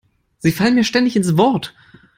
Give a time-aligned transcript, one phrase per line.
[0.39, 1.75] Sie fallen mir ständig ins Wort.